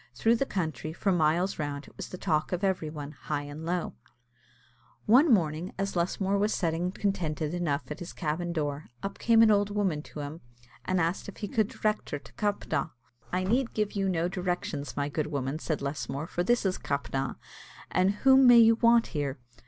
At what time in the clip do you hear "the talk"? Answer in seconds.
2.09-2.51